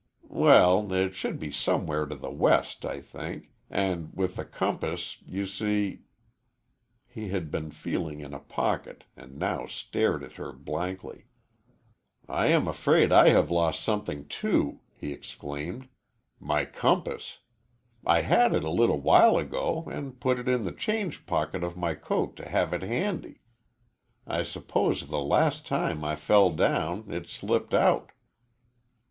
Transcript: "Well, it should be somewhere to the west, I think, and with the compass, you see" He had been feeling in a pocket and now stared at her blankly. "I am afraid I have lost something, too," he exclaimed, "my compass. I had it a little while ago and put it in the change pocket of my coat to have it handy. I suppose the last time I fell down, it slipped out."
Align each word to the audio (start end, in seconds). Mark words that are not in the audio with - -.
"Well, 0.31 0.91
it 0.93 1.13
should 1.13 1.37
be 1.37 1.51
somewhere 1.51 2.07
to 2.07 2.15
the 2.15 2.31
west, 2.31 2.85
I 2.85 3.01
think, 3.01 3.51
and 3.69 4.09
with 4.15 4.35
the 4.35 4.45
compass, 4.45 5.21
you 5.27 5.45
see" 5.45 6.05
He 7.15 7.27
had 7.29 7.51
been 7.51 7.69
feeling 7.69 8.19
in 8.19 8.33
a 8.33 8.39
pocket 8.39 9.03
and 9.15 9.37
now 9.37 9.67
stared 9.67 10.23
at 10.23 10.37
her 10.41 10.53
blankly. 10.53 11.25
"I 12.27 12.47
am 12.47 12.67
afraid 12.67 13.11
I 13.11 13.29
have 13.29 13.51
lost 13.51 13.83
something, 13.83 14.27
too," 14.27 14.79
he 14.91 15.13
exclaimed, 15.13 15.87
"my 16.39 16.65
compass. 16.65 17.37
I 18.03 18.21
had 18.21 18.55
it 18.55 18.63
a 18.63 18.71
little 18.71 19.01
while 19.01 19.37
ago 19.37 19.83
and 19.85 20.19
put 20.19 20.39
it 20.39 20.47
in 20.47 20.63
the 20.65 20.71
change 20.73 21.27
pocket 21.27 21.63
of 21.63 21.77
my 21.77 21.93
coat 21.93 22.35
to 22.37 22.49
have 22.49 22.73
it 22.73 22.81
handy. 22.81 23.41
I 24.25 24.41
suppose 24.41 25.05
the 25.09 25.19
last 25.21 25.67
time 25.67 26.03
I 26.03 26.15
fell 26.15 26.49
down, 26.49 27.05
it 27.11 27.29
slipped 27.29 27.75
out." 27.75 28.11